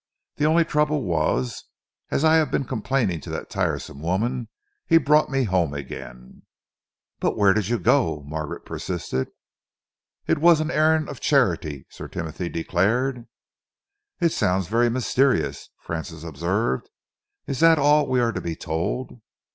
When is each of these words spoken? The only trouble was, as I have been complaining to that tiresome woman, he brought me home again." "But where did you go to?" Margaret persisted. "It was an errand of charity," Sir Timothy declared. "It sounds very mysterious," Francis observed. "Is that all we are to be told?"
The 0.37 0.47
only 0.47 0.65
trouble 0.65 1.03
was, 1.03 1.65
as 2.09 2.25
I 2.25 2.37
have 2.37 2.49
been 2.49 2.63
complaining 2.65 3.21
to 3.21 3.29
that 3.29 3.51
tiresome 3.51 4.01
woman, 4.01 4.49
he 4.87 4.97
brought 4.97 5.29
me 5.29 5.43
home 5.43 5.75
again." 5.75 6.41
"But 7.19 7.37
where 7.37 7.53
did 7.53 7.67
you 7.67 7.77
go 7.77 8.23
to?" 8.23 8.27
Margaret 8.27 8.65
persisted. 8.65 9.27
"It 10.25 10.39
was 10.39 10.59
an 10.59 10.71
errand 10.71 11.07
of 11.07 11.19
charity," 11.19 11.85
Sir 11.91 12.07
Timothy 12.07 12.49
declared. 12.49 13.27
"It 14.19 14.31
sounds 14.31 14.67
very 14.67 14.89
mysterious," 14.89 15.69
Francis 15.77 16.23
observed. 16.23 16.89
"Is 17.45 17.59
that 17.59 17.77
all 17.77 18.07
we 18.07 18.19
are 18.21 18.31
to 18.31 18.41
be 18.41 18.55
told?" 18.55 19.21